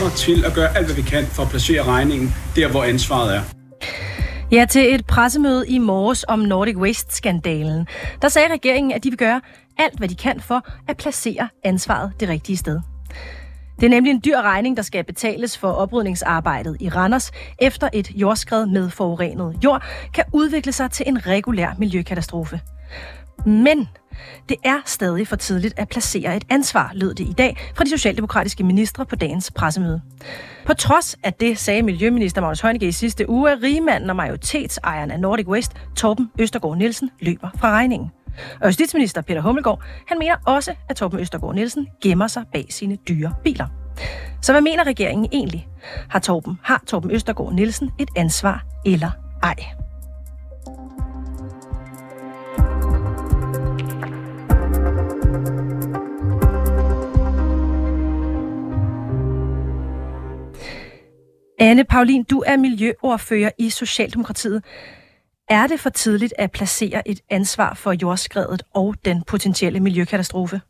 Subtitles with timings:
[0.00, 3.36] kommer til at gøre alt, hvad vi kan for at placere regningen der, hvor ansvaret
[3.36, 3.42] er.
[4.52, 7.86] Ja, til et pressemøde i morges om Nordic Waste-skandalen,
[8.22, 9.40] der sagde regeringen, at de vil gøre
[9.78, 12.80] alt, hvad de kan for at placere ansvaret det rigtige sted.
[13.80, 18.10] Det er nemlig en dyr regning, der skal betales for oprydningsarbejdet i Randers, efter et
[18.10, 19.82] jordskred med forurenet jord
[20.14, 22.60] kan udvikle sig til en regulær miljøkatastrofe.
[23.46, 23.88] Men
[24.48, 27.90] det er stadig for tidligt at placere et ansvar, lød det i dag fra de
[27.90, 30.00] socialdemokratiske ministre på dagens pressemøde.
[30.66, 35.10] På trods af det sagde Miljøminister Magnus Heunicke i sidste uge, at rigmanden og majoritetsejeren
[35.10, 38.10] af Nordic West, Torben Østergaard Nielsen, løber fra regningen.
[38.60, 42.96] Og justitsminister Peter Hummelgaard, han mener også, at Torben Østergaard Nielsen gemmer sig bag sine
[43.08, 43.66] dyre biler.
[44.42, 45.68] Så hvad mener regeringen egentlig?
[46.08, 49.10] Har Torben, har Torben Østergaard Nielsen et ansvar eller
[49.42, 49.54] ej?
[61.68, 64.60] Anne Paulin, du er miljøordfører i Socialdemokratiet.
[65.50, 70.60] Er det for tidligt at placere et ansvar for jordskredet og den potentielle miljøkatastrofe?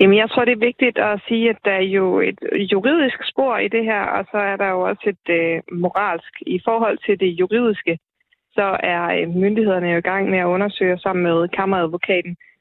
[0.00, 2.38] Jamen, jeg tror, det er vigtigt at sige, at der er jo et
[2.72, 6.32] juridisk spor i det her, og så er der jo også et øh, moralsk.
[6.46, 7.98] I forhold til det juridiske,
[8.52, 12.51] så er øh, myndighederne jo i gang med at undersøge sammen med kammeradvokaten, øh,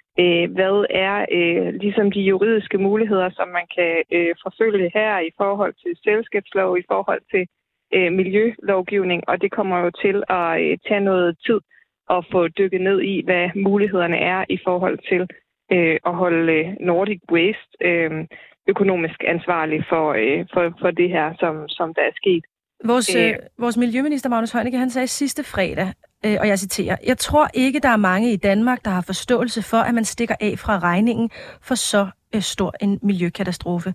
[0.57, 5.73] hvad er øh, ligesom de juridiske muligheder, som man kan øh, forfølge her i forhold
[5.73, 7.47] til selskabslov, i forhold til
[7.95, 11.59] øh, miljølovgivning, og det kommer jo til at øh, tage noget tid
[12.09, 15.21] at få dykket ned i, hvad mulighederne er i forhold til
[15.71, 18.11] øh, at holde øh, Nordic Waste øh,
[18.67, 22.43] økonomisk ansvarlig for, øh, for, for det her, som, som der er sket.
[22.85, 25.87] Vores, øh, vores miljøminister Magnus Heunicke, han sagde sidste fredag,
[26.25, 29.61] øh, og jeg citerer, Jeg tror ikke, der er mange i Danmark, der har forståelse
[29.71, 31.29] for, at man stikker af fra regningen
[31.61, 33.93] for så øh, stor en miljøkatastrofe.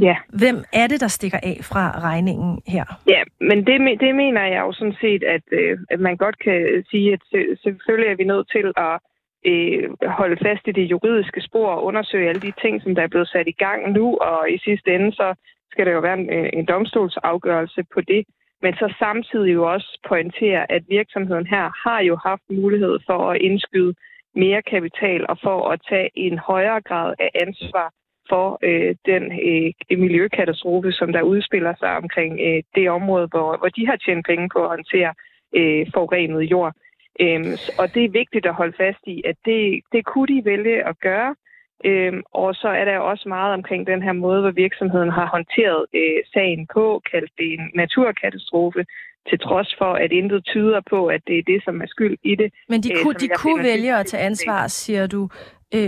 [0.00, 0.16] Ja.
[0.28, 2.84] Hvem er det, der stikker af fra regningen her?
[3.08, 6.84] Ja, men det, det mener jeg jo sådan set, at, øh, at man godt kan
[6.90, 7.20] sige, at
[7.62, 8.98] selvfølgelig er vi nødt til at
[9.46, 9.84] øh,
[10.20, 13.28] holde fast i det juridiske spor og undersøge alle de ting, som der er blevet
[13.28, 15.34] sat i gang nu, og i sidste ende så
[15.70, 18.24] skal der jo være en, en domstolsafgørelse på det.
[18.62, 23.40] Men så samtidig jo også pointere, at virksomheden her har jo haft mulighed for at
[23.40, 23.94] indskyde
[24.34, 27.92] mere kapital og for at tage en højere grad af ansvar
[28.28, 33.68] for øh, den øh, miljøkatastrofe, som der udspiller sig omkring øh, det område, hvor, hvor
[33.68, 35.14] de har tjent penge på at håndtere
[35.56, 36.72] øh, forurenet jord.
[37.20, 40.86] Øhm, og det er vigtigt at holde fast i, at det, det kunne de vælge
[40.88, 41.34] at gøre.
[41.84, 45.86] Øhm, og så er der også meget omkring den her måde, hvor virksomheden har håndteret
[45.94, 48.84] øh, sagen på, kaldt det en naturkatastrofe,
[49.28, 52.34] til trods for, at intet tyder på, at det er det, som er skyld i
[52.34, 52.52] det.
[52.68, 55.28] Men de, øh, kunne, de kunne vælge at tage ansvar, siger du.
[55.74, 55.80] Øh,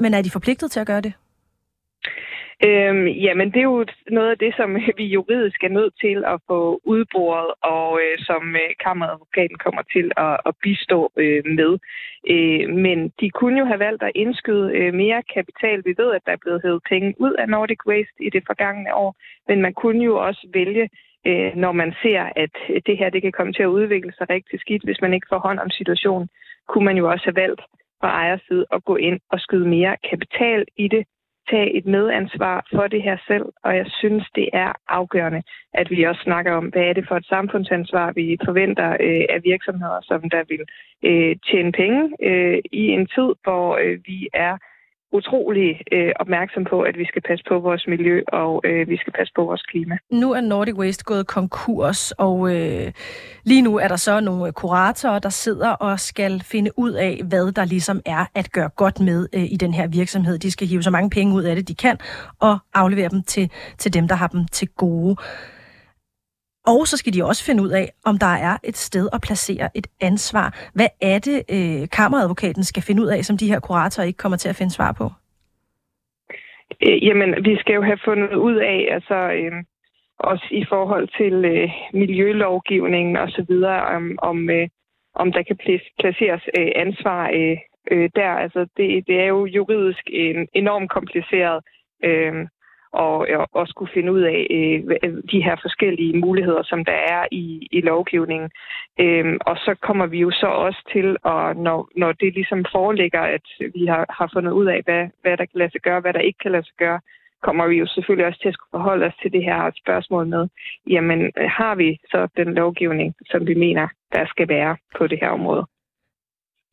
[0.00, 1.12] men er de forpligtet til at gøre det?
[2.66, 6.40] Øhm, jamen, det er jo noget af det, som vi juridisk er nødt til at
[6.46, 11.72] få udboret, og øh, som øh, kammeradvokaten kommer til at, at bistå øh, med.
[12.34, 15.82] Øh, men de kunne jo have valgt at indskyde øh, mere kapital.
[15.84, 18.94] Vi ved, at der er blevet hævet penge ud af Nordic Waste i det forgangne
[18.94, 19.16] år,
[19.48, 20.88] men man kunne jo også vælge
[21.26, 22.54] øh, når man ser, at
[22.86, 25.38] det her det kan komme til at udvikle sig rigtig skidt, hvis man ikke får
[25.38, 26.28] hånd om situationen,
[26.68, 27.62] kunne man jo også have valgt
[28.00, 31.04] fra ejers side at gå ind og skyde mere kapital i det,
[31.50, 35.42] tage et medansvar for det her selv, og jeg synes, det er afgørende,
[35.74, 39.40] at vi også snakker om, hvad er det for et samfundsansvar, vi forventer øh, af
[39.44, 40.64] virksomheder, som der vil
[41.08, 44.56] øh, tjene penge øh, i en tid, hvor øh, vi er
[45.12, 49.12] utrolig øh, opmærksom på, at vi skal passe på vores miljø, og øh, vi skal
[49.12, 49.98] passe på vores klima.
[50.10, 52.86] Nu er Nordic Waste gået konkurs, og øh,
[53.44, 57.20] lige nu er der så nogle øh, kuratorer, der sidder og skal finde ud af,
[57.28, 60.38] hvad der ligesom er at gøre godt med øh, i den her virksomhed.
[60.38, 61.96] De skal hive så mange penge ud af det, de kan,
[62.40, 65.16] og aflevere dem til, til dem, der har dem til gode.
[66.66, 69.68] Og så skal de også finde ud af, om der er et sted at placere
[69.74, 70.70] et ansvar.
[70.74, 74.38] Hvad er det, øh, kammeradvokaten skal finde ud af, som de her kuratorer ikke kommer
[74.38, 75.04] til at finde svar på?
[76.82, 79.52] Øh, jamen, vi skal jo have fundet ud af, altså øh,
[80.22, 84.68] også i forhold til øh, miljølovgivningen og så videre, om, om, øh,
[85.14, 85.56] om der kan
[86.00, 87.56] placeres øh, ansvar øh,
[87.90, 88.30] øh, der.
[88.44, 91.64] Altså, det, det er jo juridisk en, enormt kompliceret.
[92.04, 92.46] Øh,
[92.92, 97.26] og, øh, og skulle finde ud af øh, de her forskellige muligheder, som der er
[97.30, 98.50] i, i lovgivningen.
[99.00, 103.20] Øh, og så kommer vi jo så også til, at når, når det ligesom foreligger,
[103.20, 106.12] at vi har, har fundet ud af, hvad, hvad der kan lade sig gøre, hvad
[106.12, 107.00] der ikke kan lade sig gøre,
[107.42, 110.48] kommer vi jo selvfølgelig også til at skulle forholde os til det her spørgsmål med,
[110.86, 115.18] jamen øh, har vi så den lovgivning, som vi mener, der skal være på det
[115.22, 115.64] her område?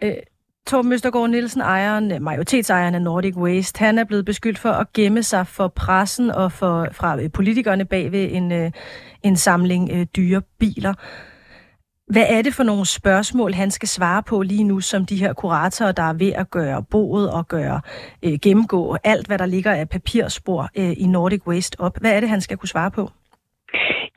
[0.03, 0.21] Øh,
[0.67, 4.93] Torben Østergaard Nielsen, ejeren, øh, majoritetsejeren af Nordic Waste, han er blevet beskyldt for at
[4.93, 8.73] gemme sig for pressen og for, fra øh, politikerne bag ved en,
[9.23, 10.93] en samling dyre biler.
[12.13, 15.33] Hvad er det for nogle spørgsmål, han skal svare på lige nu, som de her
[15.33, 17.81] kuratorer, der er ved at gøre boet og gøre
[18.25, 21.95] øh, gennemgå alt, hvad der ligger af papirspor øh, i Nordic Waste op?
[22.01, 23.03] Hvad er det, han skal kunne svare på?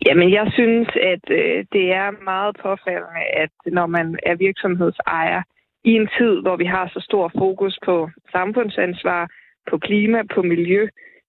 [0.07, 5.43] Jamen, jeg synes, at øh, det er meget påfaldende, at når man er virksomhedsejer
[5.85, 9.31] i en tid, hvor vi har så stor fokus på samfundsansvar,
[9.71, 10.89] på klima, på miljø,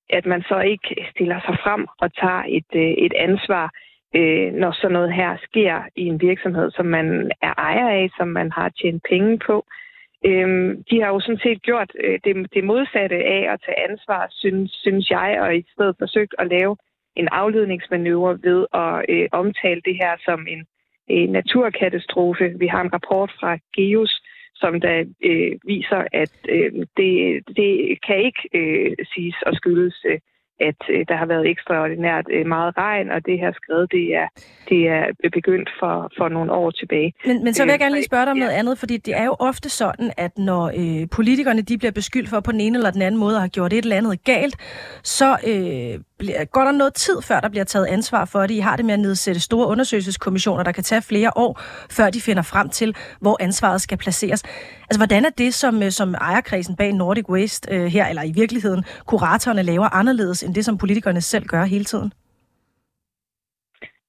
[0.10, 3.72] at man så ikke stiller sig frem og tager et, øh, et ansvar,
[4.16, 8.28] øh, når sådan noget her sker i en virksomhed, som man er ejer af, som
[8.28, 9.66] man har tjent penge på.
[10.26, 14.28] Øh, de har jo sådan set gjort øh, det, det modsatte af at tage ansvar,
[14.32, 16.76] synes, synes jeg, og i stedet forsøgt at lave
[17.16, 20.66] en afledningsmanøvre ved at øh, omtale det her som en,
[21.08, 22.54] en naturkatastrofe.
[22.60, 24.22] Vi har en rapport fra GEOS,
[24.56, 30.20] som der øh, viser, at øh, det, det kan ikke øh, siges at skyldes øh,
[30.60, 34.28] at øh, der har været ekstraordinært øh, meget regn, og det her skred, det er,
[34.70, 37.14] det er begyndt for, for nogle år tilbage.
[37.26, 39.14] Men, men så vil jeg øh, gerne lige spørge dig om noget andet, fordi det
[39.18, 42.78] er jo ofte sådan, at når øh, politikerne de bliver beskyldt for på den ene
[42.78, 44.56] eller den anden måde at have gjort et eller andet galt,
[45.04, 46.00] så øh,
[46.52, 48.52] går der noget tid, før der bliver taget ansvar for det.
[48.52, 51.62] I har det med at nedsætte store undersøgelseskommissioner, der kan tage flere år,
[51.92, 54.44] før de finder frem til, hvor ansvaret skal placeres.
[54.82, 58.32] Altså, hvordan er det, som, øh, som ejerkredsen bag Nordic Waste øh, her, eller i
[58.36, 62.14] virkeligheden kuratorerne laver anderledes, end det, som politikerne selv gør hele tiden?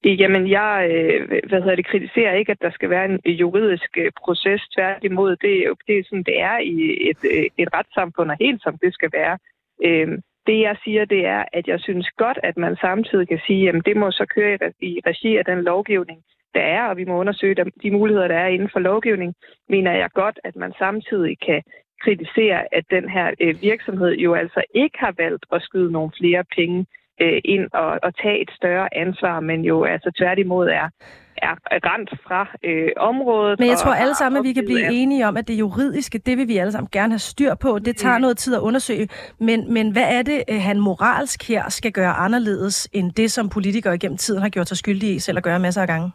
[0.05, 4.11] Jamen, jeg øh, hvad hedder det, kritiserer ikke, at der skal være en juridisk øh,
[4.23, 4.61] proces.
[4.75, 5.53] Tværtimod, det
[5.87, 6.75] det er sådan, det er i
[7.09, 9.37] et, et retssamfund, og helt som det skal være.
[9.85, 13.69] Øhm, det jeg siger, det er, at jeg synes godt, at man samtidig kan sige,
[13.69, 16.19] at det må så køre i regi af den lovgivning,
[16.53, 19.33] der er, og vi må undersøge de muligheder, der er inden for lovgivning,
[19.69, 21.61] mener jeg godt, at man samtidig kan
[22.03, 26.43] kritisere, at den her øh, virksomhed jo altså ikke har valgt at skyde nogle flere
[26.55, 26.85] penge
[27.21, 30.89] øh, ind og, og tage et større ansvar, men jo altså tværtimod er
[31.41, 33.59] er rent fra øh, området.
[33.59, 36.37] Men jeg tror alle sammen, at vi kan blive enige om, at det juridiske, det
[36.37, 37.79] vil vi alle sammen gerne have styr på.
[37.79, 38.21] Det tager mm.
[38.21, 39.07] noget tid at undersøge.
[39.39, 43.49] Men, men hvad er det, øh, han moralsk her skal gøre anderledes, end det, som
[43.49, 46.11] politikere gennem tiden har gjort sig skyldige i selv at gøre masser af gange?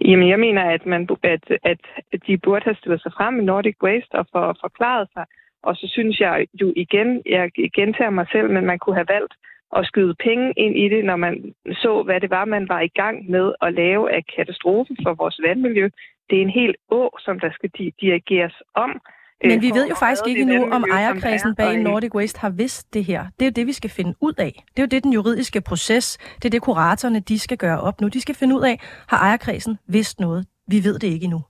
[0.00, 1.80] Jamen, jeg mener, at, man, at,
[2.12, 5.24] at de burde have stillet sig frem i Nordic Waste og for, forklaret sig.
[5.62, 9.34] Og så synes jeg jo igen, jeg gentager mig selv, men man kunne have valgt
[9.76, 12.88] at skyde penge ind i det, når man så, hvad det var, man var i
[12.88, 15.88] gang med at lave af katastrofe for vores vandmiljø.
[16.30, 19.00] Det er en helt å, som der skal dirigeres om.
[19.42, 22.94] Men øh, vi ved jo faktisk ikke nu, om ejerkredsen bag Nordic Waste har vidst
[22.94, 23.20] det her.
[23.36, 24.52] Det er jo det, vi skal finde ud af.
[24.72, 28.00] Det er jo det, den juridiske proces, det er det, kuratorerne de skal gøre op
[28.00, 28.08] nu.
[28.08, 28.76] De skal finde ud af,
[29.08, 30.46] har ejerkredsen vidst noget?
[30.68, 31.40] Vi ved det ikke endnu.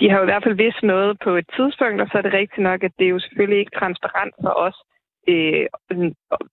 [0.00, 2.32] De har jo i hvert fald vidst noget på et tidspunkt, og så er det
[2.32, 4.76] rigtigt nok, at det er jo selvfølgelig ikke transparent for os,
[5.28, 5.66] øh,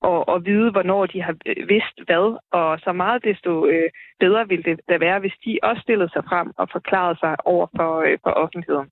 [0.01, 2.37] og, og vide, hvornår de har øh, vidst hvad.
[2.51, 3.89] Og så meget desto øh,
[4.19, 7.67] bedre ville det da være, hvis de også stillede sig frem og forklarede sig over
[7.77, 8.89] for, øh, for offentligheden.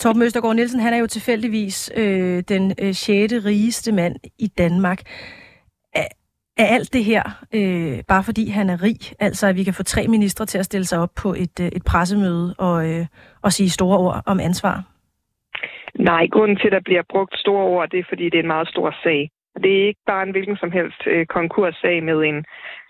[0.00, 3.32] Torben Østergaard Nielsen, han er jo tilfældigvis øh, den øh, 6.
[3.44, 5.00] rigeste mand i Danmark.
[5.94, 6.06] Er,
[6.56, 7.22] er alt det her
[7.54, 9.00] øh, bare fordi han er rig?
[9.18, 11.66] Altså at vi kan få tre ministre til at stille sig op på et, øh,
[11.66, 13.06] et pressemøde og, øh,
[13.42, 14.97] og sige store ord om ansvar?
[15.94, 18.54] Nej, grunden til, at der bliver brugt store ord, det er, fordi det er en
[18.56, 19.30] meget stor sag.
[19.62, 22.44] Det er ikke bare en hvilken som helst øh, konkurssag med en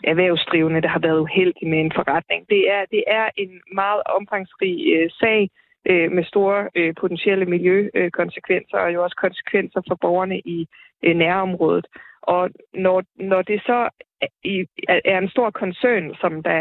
[0.04, 2.48] erhvervsdrivende, der har været uheldig med en forretning.
[2.48, 5.50] Det er, det er en meget omfangsrig øh, sag
[5.90, 10.66] øh, med store øh, potentielle miljøkonsekvenser og jo også konsekvenser for borgerne i
[11.04, 11.86] øh, nærområdet.
[12.22, 13.88] Og når, når det så
[14.88, 16.60] er, er en stor koncern, som der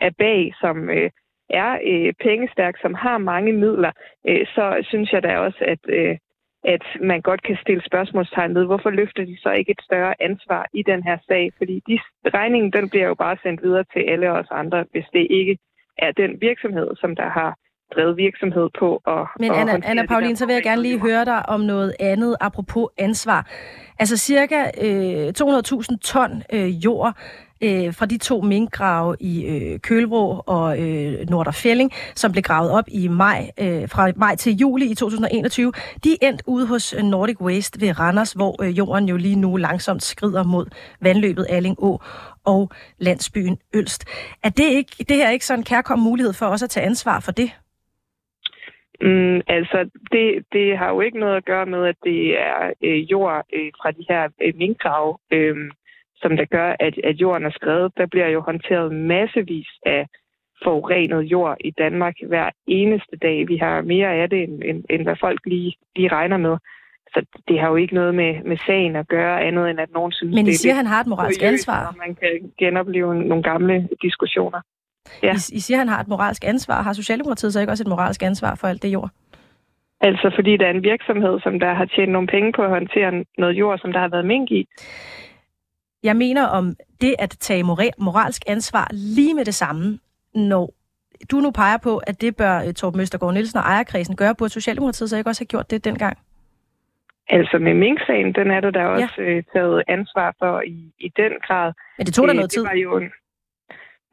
[0.00, 1.10] er bag, som øh,
[1.50, 3.92] er øh, pengestærk, som har mange midler,
[4.28, 6.16] øh, så synes jeg da også, at, øh,
[6.64, 10.66] at man godt kan stille spørgsmålstegn ved, hvorfor løfter de så ikke et større ansvar
[10.72, 11.52] i den her sag?
[11.58, 11.98] Fordi de,
[12.38, 15.58] regningen den bliver jo bare sendt videre til alle os andre, hvis det ikke
[15.98, 17.56] er den virksomhed, som der har
[17.94, 19.02] drevet virksomhed på.
[19.04, 21.94] Og, Men og Anna, Anna Pauline, så vil jeg gerne lige høre dig om noget
[22.00, 23.50] andet apropos ansvar.
[23.98, 27.16] Altså cirka øh, 200.000 ton øh, jord
[27.62, 32.84] øh, fra de to minkgrave i øh, Kølvrå og øh, Norderfælling, som blev gravet op
[32.88, 35.72] i maj, øh, fra maj til juli i 2021,
[36.04, 39.56] de endt ude hos øh, Nordic Waste ved Randers, hvor øh, jorden jo lige nu
[39.56, 40.66] langsomt skrider mod
[41.00, 42.00] vandløbet Alling Å
[42.44, 44.04] og landsbyen Ølst.
[44.42, 47.20] Er det, ikke, det her ikke sådan en kærkom mulighed for os at tage ansvar
[47.20, 47.50] for det?
[49.00, 53.10] Mm, altså, det, det har jo ikke noget at gøre med, at det er øh,
[53.10, 55.56] jord øh, fra de her øh, minkgrave, øh,
[56.24, 57.92] som der gør, at, at jorden er skrevet.
[57.96, 60.06] Der bliver jo håndteret massevis af
[60.64, 63.48] forurenet jord i Danmark hver eneste dag.
[63.48, 66.56] Vi har mere af det, end, end, end hvad folk lige, lige regner med.
[67.12, 70.12] Så det har jo ikke noget med, med sagen at gøre, andet end at nogen
[70.12, 71.86] synes, Men I det siger, er at han har et moralsk ansvar.
[71.88, 74.60] Og man kan genopleve nogle gamle diskussioner.
[75.22, 75.34] Ja.
[75.34, 76.82] I, I siger, han har et moralsk ansvar.
[76.82, 79.10] Har Socialdemokratiet så ikke også et moralsk ansvar for alt det jord?
[80.00, 83.24] Altså fordi der er en virksomhed, som der har tjent nogle penge på at håndtere
[83.38, 84.66] noget jord, som der har været mink i.
[86.04, 87.62] Jeg mener om det at tage
[87.98, 89.98] moralsk ansvar lige med det samme,
[90.34, 90.74] når
[91.30, 94.52] du nu peger på, at det bør uh, Torben Østergaard Nielsen og ejerkredsen gøre, burde
[94.52, 96.18] Socialdemokratiet så ikke også have gjort det dengang?
[97.28, 99.22] Altså med Mink-sagen, den er der da også ja.
[99.22, 101.72] øh, taget ansvar for i, i den grad.
[101.98, 102.64] Men det tog da noget tid.
[102.64, 103.10] Var jo en,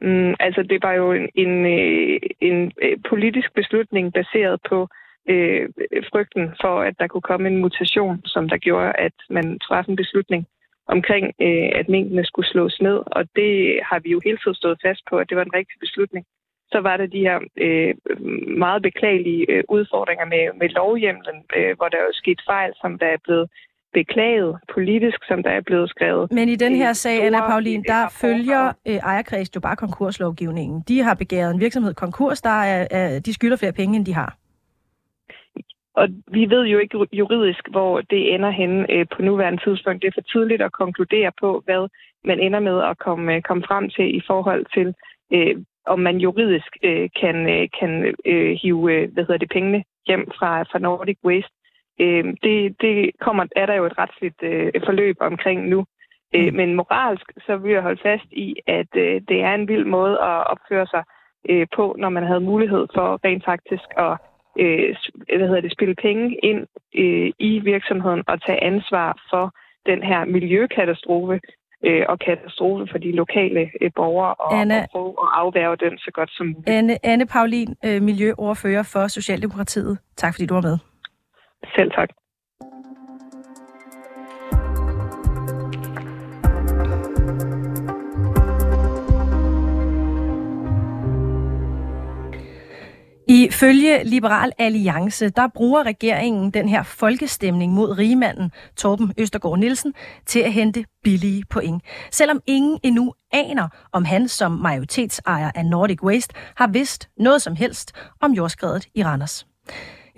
[0.00, 4.88] mm, altså det var jo en, en, øh, en, en øh, politisk beslutning baseret på
[5.28, 5.68] øh,
[6.10, 9.96] frygten for, at der kunne komme en mutation, som der gjorde, at man træffede en
[9.96, 10.46] beslutning
[10.86, 12.98] omkring, øh, at minkene skulle slås ned.
[13.06, 15.76] Og det har vi jo hele tiden stået fast på, at det var en rigtig
[15.80, 16.24] beslutning.
[16.72, 17.94] Så var der de her øh,
[18.58, 22.98] meget beklagelige øh, udfordringer med, med lovhjemlen, øh, hvor der er jo sket fejl, som
[22.98, 23.48] der er blevet
[23.92, 26.32] beklaget politisk, som der er blevet skrevet.
[26.32, 30.84] Men i den her sag, Anna Paulin, der følger øh, ejerkreds jo bare konkurslovgivningen.
[30.88, 34.14] De har begæret en virksomhed konkurs, der er, er, de skylder flere penge, end de
[34.14, 34.36] har.
[35.94, 40.02] Og vi ved jo ikke juridisk, hvor det ender henne øh, på nuværende tidspunkt.
[40.02, 41.88] Det er for tidligt at konkludere på, hvad
[42.24, 44.94] man ender med at komme, øh, komme frem til i forhold til,
[45.32, 45.56] øh,
[45.86, 50.78] om man juridisk øh, kan, kan øh, hive hvad hedder det, pengene hjem fra, fra
[50.78, 51.54] Nordic Waste.
[52.00, 55.84] Øh, det, det kommer, er der jo et retsligt øh, forløb omkring nu.
[56.34, 56.56] Øh, mm.
[56.56, 60.12] men moralsk, så vil jeg holde fast i, at øh, det er en vild måde
[60.12, 61.04] at opføre sig
[61.48, 64.18] øh, på, når man havde mulighed for rent faktisk at
[64.60, 64.96] øh,
[65.38, 66.60] hvad hedder det, spille penge ind
[66.94, 69.54] øh, i virksomheden og tage ansvar for
[69.86, 71.40] den her miljøkatastrofe
[71.84, 75.98] øh, og katastrofe for de lokale øh, borgere og, Anne, og prøve at afværge den
[75.98, 76.68] så godt som muligt.
[76.68, 79.98] Anne, Anne Paulin, øh, miljøordfører for Socialdemokratiet.
[80.16, 80.78] Tak fordi du var med.
[81.76, 82.08] Selv tak.
[93.62, 99.94] Ifølge Liberal Alliance, der bruger regeringen den her folkestemning mod rigmanden Torben Østergaard Nielsen
[100.26, 101.82] til at hente billige point.
[102.10, 107.56] Selvom ingen endnu aner, om han som majoritetsejer af Nordic Waste har vidst noget som
[107.56, 109.46] helst om jordskredet i Randers.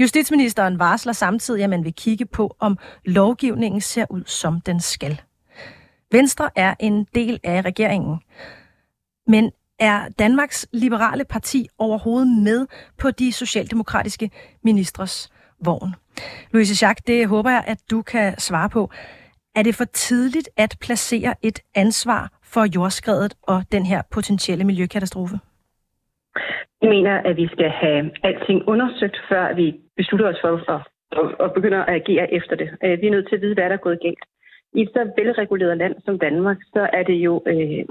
[0.01, 5.21] Justitsministeren varsler samtidig, at man vil kigge på, om lovgivningen ser ud, som den skal.
[6.13, 8.19] Venstre er en del af regeringen.
[9.27, 9.53] Men
[9.91, 12.67] er Danmarks Liberale Parti overhovedet med
[13.00, 14.31] på de socialdemokratiske
[14.62, 15.14] ministres
[15.64, 15.91] vogn?
[16.53, 18.91] Louise Schack, det håber jeg, at du kan svare på.
[19.57, 22.23] Er det for tidligt at placere et ansvar
[22.53, 25.37] for jordskredet og den her potentielle miljøkatastrofe?
[26.83, 30.83] Jeg mener, at vi skal have alting undersøgt, før vi beslutter os for at,
[31.45, 32.69] at, begynder begynde at agere efter det.
[32.85, 34.25] Øh, vi er nødt til at vide, hvad der er gået galt.
[34.75, 37.85] I et så velreguleret land som Danmark, så er det jo øh,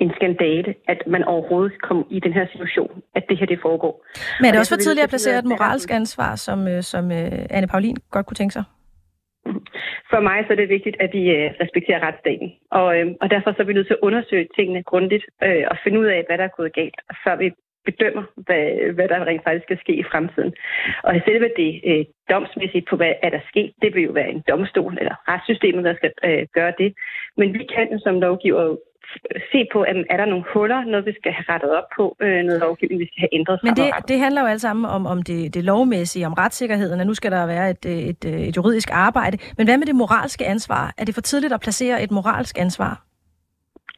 [0.00, 3.94] en skandale, at man overhovedet kom i den her situation, at det her det foregår.
[4.40, 7.56] Men er det også for tidligt at placere et moralsk ansvar, som, øh, som uh,
[7.56, 8.64] Anne Paulin godt kunne tænke sig?
[10.10, 12.48] For mig så er det vigtigt, at vi uh, respekterer retsstaten.
[12.70, 15.76] Og, uh, og derfor så er vi nødt til at undersøge tingene grundigt uh, og
[15.84, 17.50] finde ud af, hvad der er gået galt, før vi
[17.84, 18.64] bedømmer, hvad,
[18.96, 20.52] hvad der rent faktisk skal ske i fremtiden.
[21.02, 24.42] Og selve det uh, domsmæssigt på, hvad er der sket, det vil jo være en
[24.48, 26.90] domstol eller retssystemet, der skal uh, gøre det.
[27.36, 28.76] Men vi kan jo som lovgiver
[29.52, 32.42] se på, at er der nogle huller, noget vi skal have rettet op på, øh,
[32.42, 35.22] noget lovgivning, vi skal have ændret Men det, det handler jo alt sammen om, om
[35.22, 39.38] det, det lovmæssige, om retssikkerheden, og nu skal der være et, et, et juridisk arbejde.
[39.56, 40.94] Men hvad med det moralske ansvar?
[40.98, 43.02] Er det for tidligt at placere et moralsk ansvar?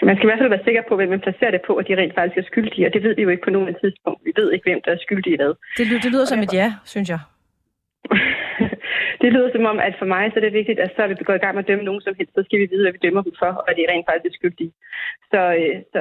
[0.03, 1.97] Man skal i hvert fald være sikker på, hvem man placerer det på, at de
[1.97, 4.21] rent faktisk er skyldige, og det ved vi jo ikke på nogen tidspunkt.
[4.25, 5.55] Vi ved ikke, hvem der er skyldige i hvad.
[5.79, 7.21] Det, det lyder som et ja, synes jeg.
[9.23, 11.15] det lyder som om, at for mig så er det vigtigt, at så er vi
[11.15, 13.05] går i gang med at dømme nogen som helst, så skal vi vide, hvad vi
[13.05, 14.73] dømmer dem for, og at de rent faktisk er skyldige.
[15.33, 16.01] Så, øh, så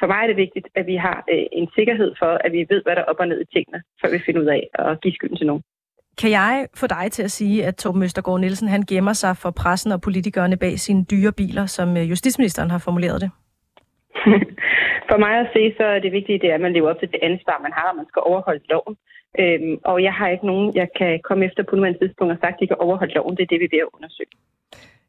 [0.00, 2.80] for mig er det vigtigt, at vi har øh, en sikkerhed for, at vi ved,
[2.82, 5.14] hvad der er op og ned i tingene, før vi finder ud af at give
[5.14, 5.62] skylden til nogen.
[6.20, 9.50] Kan jeg få dig til at sige, at Torben Østergaard Nielsen han gemmer sig for
[9.50, 13.30] pressen og politikerne bag sine dyre biler, som øh, justitsministeren har formuleret det?
[15.10, 17.12] for mig at se, så er det vigtige, det er, at man lever op til
[17.12, 18.96] det ansvar, man har, og man skal overholde loven.
[19.38, 22.54] Øhm, og jeg har ikke nogen, jeg kan komme efter på nuværende tidspunkt og sagt,
[22.54, 23.36] at de kan overholde loven.
[23.36, 24.34] Det er det, vi er ved at undersøge.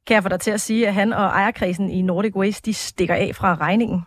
[0.08, 2.74] Kan jeg få dig til at sige, at han og ejerkredsen i Nordic Waste, de
[2.74, 4.00] stikker af fra regningen?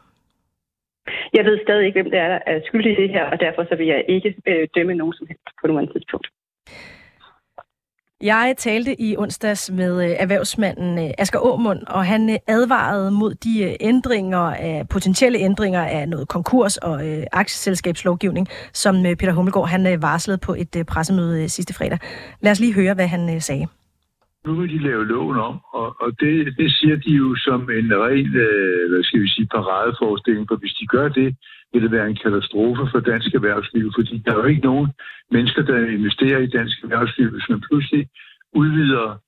[1.35, 3.65] Jeg ved stadig ikke, hvem det er, der er skyldig i det her, og derfor
[3.65, 6.27] så vil jeg ikke øh, dømme nogen som helst på nuværende tidspunkt.
[8.25, 13.35] Jeg talte i onsdags med øh, erhvervsmanden øh, Asger Aumund, og han øh, advarede mod
[13.35, 20.03] de ændringer af potentielle ændringer af noget konkurs og øh, aktieselskabslovgivning, som Peter Hummelgaard han
[20.03, 21.99] varslede på et pressemøde sidste fredag.
[22.41, 23.67] Lad os lige høre, hvad han sagde.
[24.47, 27.89] Nu vil de lave loven om, og, og det, det siger de jo som en
[28.05, 31.37] ren, øh, hvad skal vi sige, paradeforestilling, for hvis de gør det,
[31.73, 34.89] vil det være en katastrofe for dansk erhvervsliv, fordi der er jo ikke nogen
[35.31, 38.09] mennesker, der investerer i dansk erhvervsliv, hvis man pludselig
[38.53, 39.19] udvider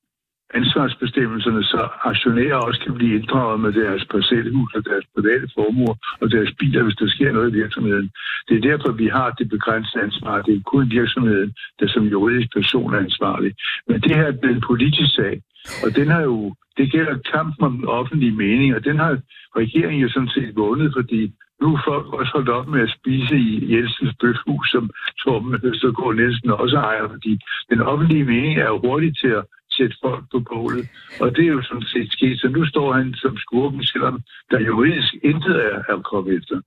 [0.54, 6.30] ansvarsbestemmelserne, så aktionærer også kan blive inddraget med deres parcelhus og deres private formuer og
[6.30, 8.10] deres biler, hvis der sker noget i virksomheden.
[8.48, 10.42] Det er derfor, vi har det begrænsede ansvar.
[10.42, 13.54] Det er kun virksomheden, der som juridisk person er ansvarlig.
[13.88, 15.42] Men det her er en politisk sag,
[15.84, 19.18] og den har jo, det gælder kampen om den offentlige mening, og den har
[19.56, 23.36] regeringen jo sådan set vundet, fordi nu er folk også holdt op med at spise
[23.38, 24.90] i Jensens bøfhus, som
[25.22, 27.38] Torben Østergaard Nielsen også ejer, fordi
[27.70, 29.44] den offentlige mening er jo hurtigt til at
[29.76, 30.84] sætte folk på bålet.
[31.20, 32.40] Og det er jo sådan set sket.
[32.40, 36.60] Så nu står han som skurken, selvom der juridisk intet er, er kommet efter.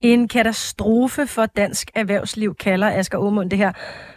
[0.00, 3.72] En katastrofe for dansk erhvervsliv, kalder Asger Aumund det her.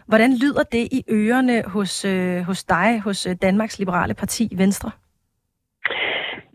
[0.08, 4.92] Hvordan lyder det i ørerne hos, øh, hos dig, hos øh, Danmarks Liberale Parti, Venstre?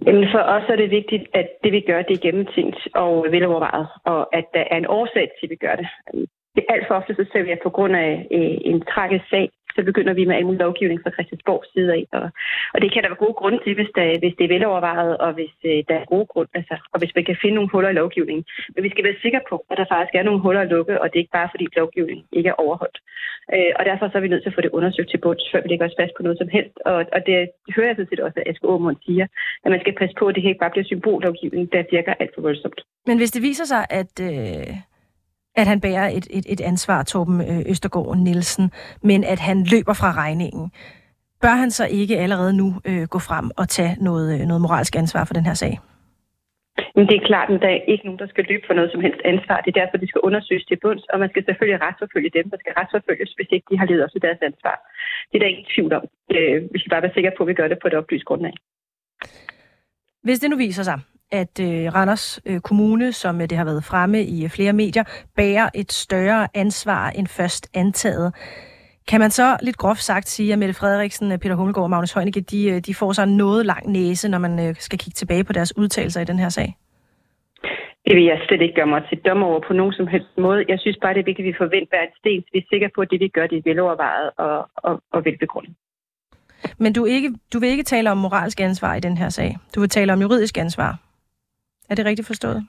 [0.07, 3.87] Jamen for os er det vigtigt, at det vi gør, det er gennemtænkt og velovervejet,
[4.05, 5.89] og at der er en årsag til, at vi gør det.
[6.69, 9.81] Alt for ofte så ser vi, at på grund af øh, en tragisk sag, så
[9.89, 12.03] begynder vi med al mulig lovgivning fra Christiansborgs side af.
[12.19, 12.27] Og,
[12.75, 15.31] og det kan der være gode grunde til, hvis, der, hvis det er velovervejet, og
[15.39, 17.99] hvis øh, der er gode grunde, altså, og hvis man kan finde nogle huller i
[18.01, 18.45] lovgivningen.
[18.75, 21.07] Men vi skal være sikre på, at der faktisk er nogle huller at lukke, og
[21.09, 22.99] det er ikke bare fordi lovgivningen ikke er overholdt.
[23.55, 25.61] Øh, og derfor så er vi nødt til at få det undersøgt til bunds, før
[25.63, 26.77] vi lægger os fast på noget som helst.
[26.91, 27.37] Og, og det
[27.75, 29.27] hører jeg sådan set også, at Aske Aumund siger,
[29.65, 32.33] at man skal passe på, at det her ikke bare bliver symbollovgivning, der virker alt
[32.35, 32.81] for voldsomt.
[33.09, 34.88] Men hvis det viser sig, at øh
[35.61, 38.67] at han bærer et, et, et ansvar, Torben øh, Østergaard Nielsen,
[39.03, 40.65] men at han løber fra regningen.
[41.43, 44.97] Bør han så ikke allerede nu øh, gå frem og tage noget, øh, noget moralsk
[44.97, 45.75] ansvar for den her sag?
[46.97, 49.01] Men det er klart, at der er ikke nogen, der skal løbe for noget som
[49.07, 49.57] helst ansvar.
[49.65, 52.59] Det er derfor, de skal undersøges til bunds, og man skal selvfølgelig retsforfølge dem, der
[52.61, 54.77] skal retsforfølges, hvis ikke de har levet op til deres ansvar.
[55.29, 56.05] Det er der ingen tvivl om.
[56.73, 58.55] Vi skal bare være sikre på, at vi gør det på et oplyst grundlag.
[60.27, 60.99] Hvis det nu viser sig,
[61.33, 65.05] at øh, Randers øh, Kommune, som øh, det har været fremme i øh, flere medier,
[65.37, 68.35] bærer et større ansvar end først antaget.
[69.09, 72.13] Kan man så lidt groft sagt sige, at Mette Frederiksen, øh, Peter Hummelgaard og Magnus
[72.13, 75.45] Heunicke, de, øh, de får sig noget lang næse, når man øh, skal kigge tilbage
[75.45, 76.77] på deres udtalelser i den her sag?
[78.07, 80.65] Det vil jeg slet ikke gøre mig til dommer over på nogen som helst måde.
[80.69, 82.69] Jeg synes bare, det er vigtigt, at vi forventer hver en sten, så vi er
[82.73, 85.75] sikre på, at det, vi gør, det er velovervejet og, og, og velbegrundet.
[86.79, 89.57] Men du, ikke, du vil ikke tale om moralsk ansvar i den her sag.
[89.75, 91.08] Du vil tale om juridisk ansvar.
[91.91, 92.67] Er det rigtigt forstået?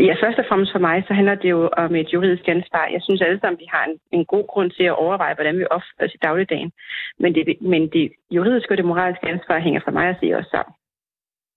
[0.00, 2.84] Ja, først og fremmest for mig, så handler det jo om et juridisk ansvar.
[2.94, 5.64] Jeg synes alle sammen, vi har en, en god grund til at overveje, hvordan vi
[5.70, 6.72] opfører os i dagligdagen.
[7.18, 10.50] Men det, men det juridiske og det moralske ansvar hænger for mig at se også
[10.50, 10.74] sammen.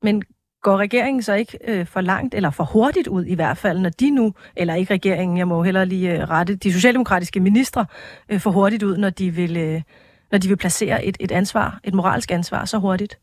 [0.02, 0.24] Men
[0.62, 3.90] går regeringen så ikke øh, for langt, eller for hurtigt ud i hvert fald, når
[3.90, 7.86] de nu, eller ikke regeringen, jeg må heller lige øh, rette, de socialdemokratiske ministre
[8.30, 9.82] øh, for hurtigt ud, når de vil, øh,
[10.32, 13.20] når de vil placere et, et ansvar, et moralsk ansvar så hurtigt?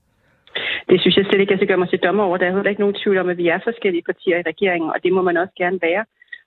[0.89, 2.37] Det synes jeg slet ikke, jeg skal gøre mig til dommer over.
[2.37, 4.99] Der er heller ikke nogen tvivl om, at vi er forskellige partier i regeringen, og
[5.05, 6.05] det må man også gerne være.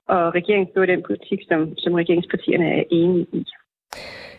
[0.08, 3.45] Og regeringen fører den politik, som, som regeringspartierne er enige i.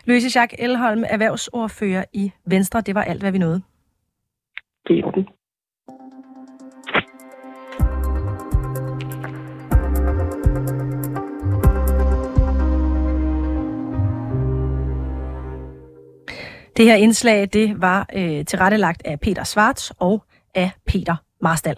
[0.05, 2.81] Louise Jacques Elholm, erhvervsordfører i Venstre.
[2.81, 3.61] Det var alt, hvad vi nåede.
[4.87, 5.36] Det er.
[16.77, 20.23] Det her indslag, det var øh, tilrettelagt af Peter Svarts og
[20.55, 21.75] af Peter Marstal.